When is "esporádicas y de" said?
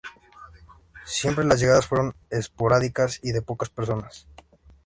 2.31-3.43